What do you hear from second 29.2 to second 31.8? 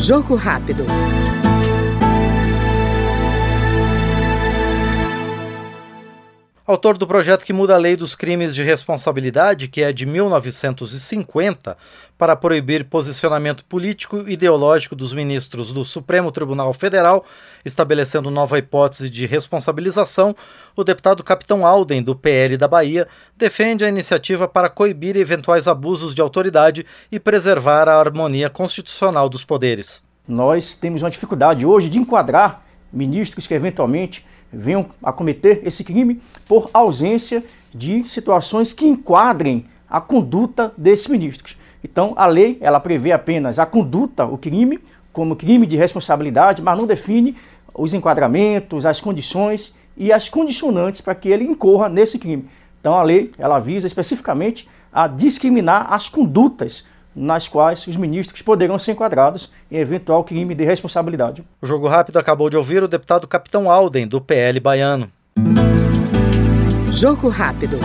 dos poderes. Nós temos uma dificuldade